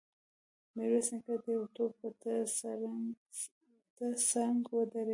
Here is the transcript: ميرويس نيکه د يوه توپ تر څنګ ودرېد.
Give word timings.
ميرويس 0.75 1.07
نيکه 1.13 1.33
د 1.43 1.45
يوه 1.55 1.67
توپ 1.75 1.93
تر 3.97 4.11
څنګ 4.29 4.57
ودرېد. 4.75 5.09